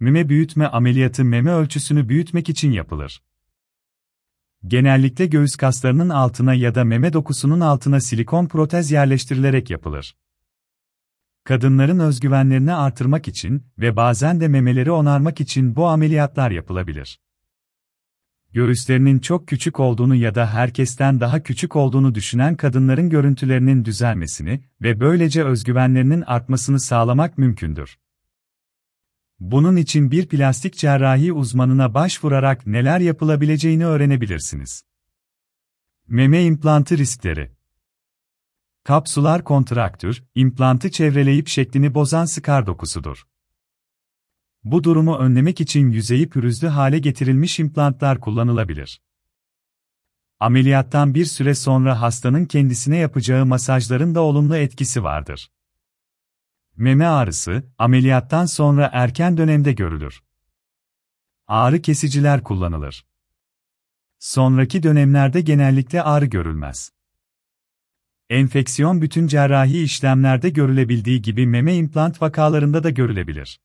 meme 0.00 0.28
büyütme 0.28 0.66
ameliyatı 0.66 1.24
meme 1.24 1.50
ölçüsünü 1.50 2.08
büyütmek 2.08 2.48
için 2.48 2.72
yapılır. 2.72 3.22
Genellikle 4.66 5.26
göğüs 5.26 5.56
kaslarının 5.56 6.08
altına 6.08 6.54
ya 6.54 6.74
da 6.74 6.84
meme 6.84 7.12
dokusunun 7.12 7.60
altına 7.60 8.00
silikon 8.00 8.46
protez 8.46 8.90
yerleştirilerek 8.90 9.70
yapılır. 9.70 10.16
Kadınların 11.44 11.98
özgüvenlerini 11.98 12.74
artırmak 12.74 13.28
için 13.28 13.66
ve 13.78 13.96
bazen 13.96 14.40
de 14.40 14.48
memeleri 14.48 14.90
onarmak 14.90 15.40
için 15.40 15.76
bu 15.76 15.88
ameliyatlar 15.88 16.50
yapılabilir. 16.50 17.20
Göğüslerinin 18.52 19.18
çok 19.18 19.48
küçük 19.48 19.80
olduğunu 19.80 20.14
ya 20.14 20.34
da 20.34 20.54
herkesten 20.54 21.20
daha 21.20 21.42
küçük 21.42 21.76
olduğunu 21.76 22.14
düşünen 22.14 22.56
kadınların 22.56 23.10
görüntülerinin 23.10 23.84
düzelmesini 23.84 24.60
ve 24.82 25.00
böylece 25.00 25.44
özgüvenlerinin 25.44 26.22
artmasını 26.26 26.80
sağlamak 26.80 27.38
mümkündür. 27.38 27.98
Bunun 29.40 29.76
için 29.76 30.10
bir 30.10 30.28
plastik 30.28 30.76
cerrahi 30.76 31.32
uzmanına 31.32 31.94
başvurarak 31.94 32.66
neler 32.66 33.00
yapılabileceğini 33.00 33.86
öğrenebilirsiniz. 33.86 34.82
Meme 36.08 36.44
implantı 36.44 36.98
riskleri 36.98 37.52
Kapsular 38.84 39.44
kontraktür, 39.44 40.24
implantı 40.34 40.90
çevreleyip 40.90 41.48
şeklini 41.48 41.94
bozan 41.94 42.24
skar 42.24 42.66
dokusudur. 42.66 43.26
Bu 44.64 44.84
durumu 44.84 45.16
önlemek 45.16 45.60
için 45.60 45.90
yüzeyi 45.90 46.28
pürüzlü 46.28 46.68
hale 46.68 46.98
getirilmiş 46.98 47.58
implantlar 47.58 48.20
kullanılabilir. 48.20 49.02
Ameliyattan 50.40 51.14
bir 51.14 51.24
süre 51.24 51.54
sonra 51.54 52.00
hastanın 52.00 52.44
kendisine 52.44 52.96
yapacağı 52.96 53.46
masajların 53.46 54.14
da 54.14 54.20
olumlu 54.20 54.56
etkisi 54.56 55.02
vardır. 55.02 55.50
Meme 56.80 57.06
ağrısı, 57.06 57.64
ameliyattan 57.78 58.46
sonra 58.46 58.90
erken 58.92 59.36
dönemde 59.36 59.72
görülür. 59.72 60.22
Ağrı 61.46 61.82
kesiciler 61.82 62.44
kullanılır. 62.44 63.06
Sonraki 64.18 64.82
dönemlerde 64.82 65.40
genellikle 65.40 66.02
ağrı 66.02 66.26
görülmez. 66.26 66.92
Enfeksiyon 68.28 69.02
bütün 69.02 69.26
cerrahi 69.26 69.82
işlemlerde 69.82 70.50
görülebildiği 70.50 71.22
gibi 71.22 71.46
meme 71.46 71.76
implant 71.76 72.22
vakalarında 72.22 72.84
da 72.84 72.90
görülebilir. 72.90 73.60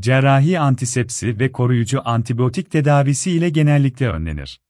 Cerrahi 0.00 0.60
antisepsi 0.60 1.38
ve 1.38 1.52
koruyucu 1.52 2.08
antibiyotik 2.08 2.70
tedavisi 2.70 3.30
ile 3.30 3.50
genellikle 3.50 4.08
önlenir. 4.08 4.60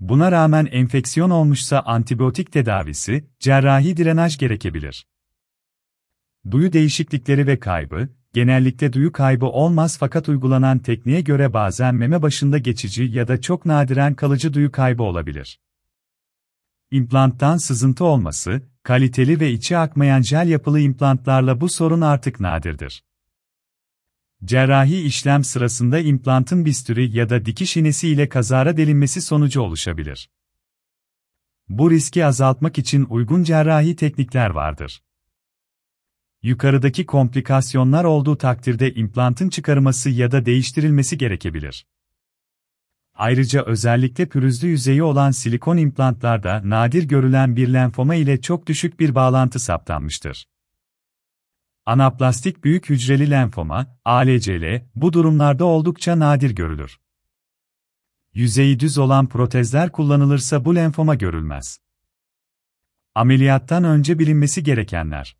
Buna 0.00 0.32
rağmen 0.32 0.66
enfeksiyon 0.66 1.30
olmuşsa 1.30 1.80
antibiyotik 1.80 2.52
tedavisi, 2.52 3.30
cerrahi 3.40 3.96
drenaj 3.96 4.38
gerekebilir. 4.38 5.06
Duyu 6.50 6.72
değişiklikleri 6.72 7.46
ve 7.46 7.60
kaybı, 7.60 8.08
genellikle 8.32 8.92
duyu 8.92 9.12
kaybı 9.12 9.46
olmaz 9.46 9.96
fakat 10.00 10.28
uygulanan 10.28 10.78
tekniğe 10.78 11.20
göre 11.20 11.52
bazen 11.52 11.94
meme 11.94 12.22
başında 12.22 12.58
geçici 12.58 13.04
ya 13.04 13.28
da 13.28 13.40
çok 13.40 13.66
nadiren 13.66 14.14
kalıcı 14.14 14.54
duyu 14.54 14.72
kaybı 14.72 15.02
olabilir. 15.02 15.60
İmplanttan 16.90 17.56
sızıntı 17.56 18.04
olması, 18.04 18.62
kaliteli 18.82 19.40
ve 19.40 19.50
içi 19.50 19.76
akmayan 19.76 20.22
jel 20.22 20.48
yapılı 20.48 20.80
implantlarla 20.80 21.60
bu 21.60 21.68
sorun 21.68 22.00
artık 22.00 22.40
nadirdir. 22.40 23.04
Cerrahi 24.44 25.00
işlem 25.00 25.44
sırasında 25.44 25.98
implantın 25.98 26.64
bistürü 26.64 27.16
ya 27.16 27.30
da 27.30 27.44
dikiş 27.44 27.76
iğnesi 27.76 28.08
ile 28.08 28.28
kazara 28.28 28.76
delinmesi 28.76 29.22
sonucu 29.22 29.60
oluşabilir. 29.60 30.30
Bu 31.68 31.90
riski 31.90 32.26
azaltmak 32.26 32.78
için 32.78 33.06
uygun 33.10 33.44
cerrahi 33.44 33.96
teknikler 33.96 34.50
vardır. 34.50 35.02
Yukarıdaki 36.42 37.06
komplikasyonlar 37.06 38.04
olduğu 38.04 38.38
takdirde 38.38 38.94
implantın 38.94 39.48
çıkarılması 39.48 40.10
ya 40.10 40.30
da 40.30 40.46
değiştirilmesi 40.46 41.18
gerekebilir. 41.18 41.86
Ayrıca 43.14 43.64
özellikle 43.64 44.28
pürüzlü 44.28 44.68
yüzeyi 44.68 45.02
olan 45.02 45.30
silikon 45.30 45.76
implantlarda 45.76 46.62
nadir 46.64 47.02
görülen 47.02 47.56
bir 47.56 47.72
lenfoma 47.72 48.14
ile 48.14 48.40
çok 48.40 48.66
düşük 48.66 49.00
bir 49.00 49.14
bağlantı 49.14 49.58
saptanmıştır. 49.58 50.48
Anaplastik 51.86 52.64
büyük 52.64 52.90
hücreli 52.90 53.30
lenfoma, 53.30 53.98
ALCL, 54.04 54.86
bu 54.94 55.12
durumlarda 55.12 55.64
oldukça 55.64 56.18
nadir 56.18 56.50
görülür. 56.50 56.98
Yüzeyi 58.34 58.80
düz 58.80 58.98
olan 58.98 59.28
protezler 59.28 59.92
kullanılırsa 59.92 60.64
bu 60.64 60.74
lenfoma 60.74 61.14
görülmez. 61.14 61.80
Ameliyattan 63.14 63.84
önce 63.84 64.18
bilinmesi 64.18 64.62
gerekenler. 64.62 65.37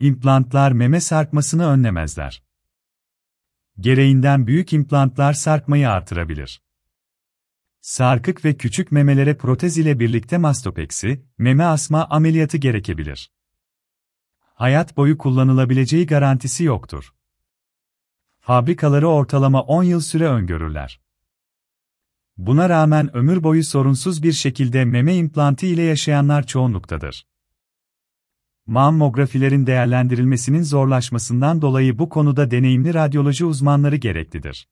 İmplantlar 0.00 0.72
meme 0.72 1.00
sarkmasını 1.00 1.66
önlemezler. 1.66 2.42
Gereğinden 3.80 4.46
büyük 4.46 4.72
implantlar 4.72 5.32
sarkmayı 5.32 5.90
artırabilir. 5.90 6.62
Sarkık 7.80 8.44
ve 8.44 8.56
küçük 8.56 8.92
memelere 8.92 9.36
protez 9.36 9.78
ile 9.78 10.00
birlikte 10.00 10.38
mastopeksi, 10.38 11.24
meme 11.38 11.64
asma 11.64 12.06
ameliyatı 12.10 12.56
gerekebilir. 12.56 13.32
Hayat 14.38 14.96
boyu 14.96 15.18
kullanılabileceği 15.18 16.06
garantisi 16.06 16.64
yoktur. 16.64 17.14
Fabrikaları 18.40 19.08
ortalama 19.08 19.62
10 19.62 19.82
yıl 19.82 20.00
süre 20.00 20.28
öngörürler. 20.28 21.00
Buna 22.36 22.68
rağmen 22.68 23.16
ömür 23.16 23.42
boyu 23.42 23.64
sorunsuz 23.64 24.22
bir 24.22 24.32
şekilde 24.32 24.84
meme 24.84 25.16
implantı 25.16 25.66
ile 25.66 25.82
yaşayanlar 25.82 26.46
çoğunluktadır. 26.46 27.26
Mammografilerin 28.68 29.66
değerlendirilmesinin 29.66 30.62
zorlaşmasından 30.62 31.62
dolayı 31.62 31.98
bu 31.98 32.08
konuda 32.08 32.50
deneyimli 32.50 32.94
radyoloji 32.94 33.44
uzmanları 33.44 33.96
gereklidir. 33.96 34.68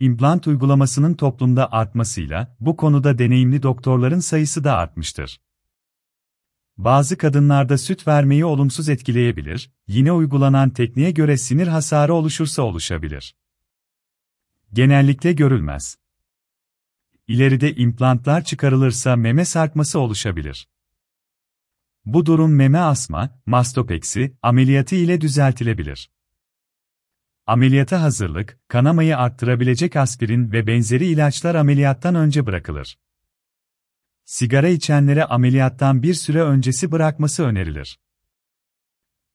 İmplant 0.00 0.46
uygulamasının 0.46 1.14
toplumda 1.14 1.72
artmasıyla 1.72 2.56
bu 2.60 2.76
konuda 2.76 3.18
deneyimli 3.18 3.62
doktorların 3.62 4.18
sayısı 4.18 4.64
da 4.64 4.76
artmıştır. 4.76 5.40
Bazı 6.76 7.18
kadınlarda 7.18 7.78
süt 7.78 8.08
vermeyi 8.08 8.44
olumsuz 8.44 8.88
etkileyebilir, 8.88 9.70
yine 9.86 10.12
uygulanan 10.12 10.70
tekniğe 10.70 11.10
göre 11.10 11.36
sinir 11.36 11.66
hasarı 11.66 12.14
oluşursa 12.14 12.62
oluşabilir. 12.62 13.36
Genellikle 14.72 15.32
görülmez. 15.32 15.98
İleride 17.28 17.74
implantlar 17.74 18.44
çıkarılırsa 18.44 19.16
meme 19.16 19.44
sarkması 19.44 19.98
oluşabilir. 19.98 20.68
Bu 22.08 22.26
durum 22.26 22.54
meme 22.54 22.78
asma, 22.78 23.40
mastopeksi, 23.46 24.36
ameliyatı 24.42 24.94
ile 24.94 25.20
düzeltilebilir. 25.20 26.10
Ameliyata 27.46 28.02
hazırlık, 28.02 28.60
kanamayı 28.68 29.18
arttırabilecek 29.18 29.96
aspirin 29.96 30.52
ve 30.52 30.66
benzeri 30.66 31.06
ilaçlar 31.06 31.54
ameliyattan 31.54 32.14
önce 32.14 32.46
bırakılır. 32.46 32.98
Sigara 34.24 34.68
içenlere 34.68 35.24
ameliyattan 35.24 36.02
bir 36.02 36.14
süre 36.14 36.42
öncesi 36.42 36.92
bırakması 36.92 37.44
önerilir. 37.44 38.00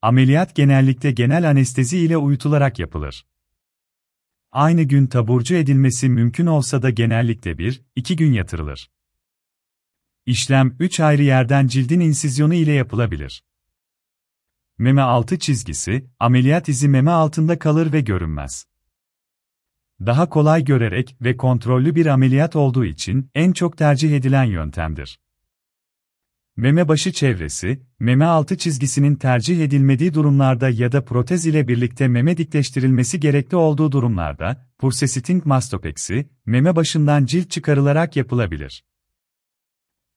Ameliyat 0.02 0.54
genellikle 0.54 1.10
genel 1.10 1.50
anestezi 1.50 1.98
ile 1.98 2.16
uyutularak 2.16 2.78
yapılır. 2.78 3.26
Aynı 4.52 4.82
gün 4.82 5.06
taburcu 5.06 5.54
edilmesi 5.54 6.08
mümkün 6.08 6.46
olsa 6.46 6.82
da 6.82 6.90
genellikle 6.90 7.58
bir, 7.58 7.82
iki 7.96 8.16
gün 8.16 8.32
yatırılır. 8.32 8.93
İşlem 10.26 10.76
3 10.78 11.00
ayrı 11.00 11.22
yerden 11.22 11.66
cildin 11.66 12.00
insizyonu 12.00 12.54
ile 12.54 12.72
yapılabilir. 12.72 13.44
Meme 14.78 15.02
altı 15.02 15.38
çizgisi, 15.38 16.06
ameliyat 16.18 16.68
izi 16.68 16.88
meme 16.88 17.10
altında 17.10 17.58
kalır 17.58 17.92
ve 17.92 18.00
görünmez. 18.00 18.66
Daha 20.00 20.28
kolay 20.28 20.64
görerek 20.64 21.16
ve 21.20 21.36
kontrollü 21.36 21.94
bir 21.94 22.06
ameliyat 22.06 22.56
olduğu 22.56 22.84
için 22.84 23.30
en 23.34 23.52
çok 23.52 23.78
tercih 23.78 24.16
edilen 24.16 24.44
yöntemdir. 24.44 25.20
Meme 26.56 26.88
başı 26.88 27.12
çevresi, 27.12 27.82
meme 27.98 28.24
altı 28.24 28.58
çizgisinin 28.58 29.14
tercih 29.14 29.64
edilmediği 29.64 30.14
durumlarda 30.14 30.68
ya 30.68 30.92
da 30.92 31.04
protez 31.04 31.46
ile 31.46 31.68
birlikte 31.68 32.08
meme 32.08 32.36
dikleştirilmesi 32.36 33.20
gerekli 33.20 33.56
olduğu 33.56 33.92
durumlarda, 33.92 34.70
pulsesitting 34.78 35.46
mastopeksi, 35.46 36.28
meme 36.46 36.76
başından 36.76 37.24
cilt 37.24 37.50
çıkarılarak 37.50 38.16
yapılabilir. 38.16 38.84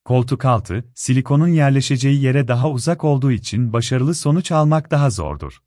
Koltuk 0.08 0.44
altı, 0.44 0.84
silikonun 0.94 1.48
yerleşeceği 1.48 2.22
yere 2.22 2.48
daha 2.48 2.70
uzak 2.70 3.04
olduğu 3.04 3.32
için 3.32 3.72
başarılı 3.72 4.14
sonuç 4.14 4.52
almak 4.52 4.90
daha 4.90 5.10
zordur. 5.10 5.62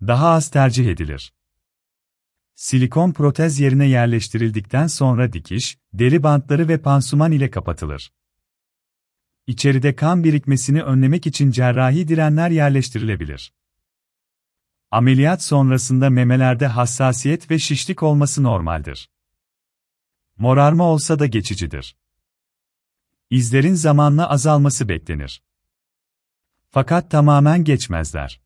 Daha 0.00 0.28
az 0.28 0.50
tercih 0.50 0.86
edilir. 0.86 1.32
Silikon 2.54 3.12
protez 3.12 3.60
yerine 3.60 3.86
yerleştirildikten 3.86 4.86
sonra 4.86 5.32
dikiş, 5.32 5.78
deri 5.92 6.22
bantları 6.22 6.68
ve 6.68 6.78
pansuman 6.78 7.32
ile 7.32 7.50
kapatılır. 7.50 8.12
İçeride 9.46 9.96
kan 9.96 10.24
birikmesini 10.24 10.82
önlemek 10.82 11.26
için 11.26 11.50
cerrahi 11.50 12.08
direnler 12.08 12.50
yerleştirilebilir. 12.50 13.52
Ameliyat 14.90 15.42
sonrasında 15.42 16.10
memelerde 16.10 16.66
hassasiyet 16.66 17.50
ve 17.50 17.58
şişlik 17.58 18.02
olması 18.02 18.42
normaldir. 18.42 19.10
Morarma 20.38 20.84
olsa 20.84 21.18
da 21.18 21.26
geçicidir. 21.26 21.99
İzlerin 23.30 23.74
zamanla 23.74 24.30
azalması 24.30 24.88
beklenir. 24.88 25.42
Fakat 26.70 27.10
tamamen 27.10 27.64
geçmezler. 27.64 28.40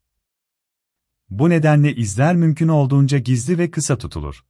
Bu 1.31 1.51
nedenle 1.51 1.95
izler 1.95 2.37
mümkün 2.37 2.69
olduğunca 2.69 3.19
gizli 3.19 3.59
ve 3.59 3.71
kısa 3.71 3.99
tutulur. 3.99 4.45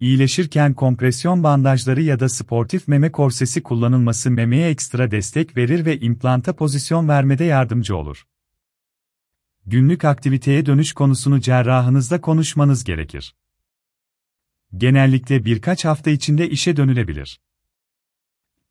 İyileşirken 0.00 0.74
kompresyon 0.74 1.42
bandajları 1.42 2.02
ya 2.02 2.20
da 2.20 2.28
sportif 2.28 2.88
meme 2.88 3.12
korsesi 3.12 3.62
kullanılması 3.62 4.30
memeye 4.30 4.68
ekstra 4.70 5.10
destek 5.10 5.56
verir 5.56 5.84
ve 5.84 6.00
implanta 6.00 6.56
pozisyon 6.56 7.08
vermede 7.08 7.44
yardımcı 7.44 7.96
olur. 7.96 8.26
Günlük 9.66 10.04
aktiviteye 10.04 10.66
dönüş 10.66 10.92
konusunu 10.92 11.40
cerrahınızla 11.40 12.20
konuşmanız 12.20 12.84
gerekir. 12.84 13.34
Genellikle 14.76 15.44
birkaç 15.44 15.84
hafta 15.84 16.10
içinde 16.10 16.50
işe 16.50 16.76
dönülebilir. 16.76 17.40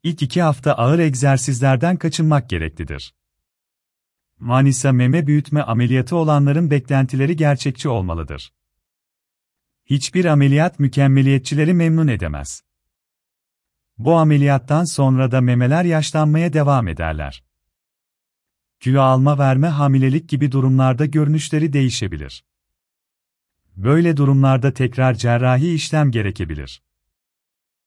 İlk 0.03 0.21
iki 0.21 0.41
hafta 0.41 0.73
ağır 0.73 0.99
egzersizlerden 0.99 1.97
kaçınmak 1.97 2.49
gereklidir. 2.49 3.15
Manisa 4.39 4.91
meme 4.91 5.27
büyütme 5.27 5.61
ameliyatı 5.61 6.15
olanların 6.15 6.71
beklentileri 6.71 7.35
gerçekçi 7.35 7.89
olmalıdır. 7.89 8.53
Hiçbir 9.85 10.25
ameliyat 10.25 10.79
mükemmeliyetçileri 10.79 11.73
memnun 11.73 12.07
edemez. 12.07 12.63
Bu 13.97 14.15
ameliyattan 14.15 14.83
sonra 14.83 15.31
da 15.31 15.41
memeler 15.41 15.85
yaşlanmaya 15.85 16.53
devam 16.53 16.87
ederler. 16.87 17.43
Kilo 18.79 19.01
alma 19.01 19.37
verme 19.39 19.67
hamilelik 19.67 20.29
gibi 20.29 20.51
durumlarda 20.51 21.05
görünüşleri 21.05 21.73
değişebilir. 21.73 22.45
Böyle 23.75 24.17
durumlarda 24.17 24.73
tekrar 24.73 25.13
cerrahi 25.13 25.73
işlem 25.73 26.11
gerekebilir. 26.11 26.81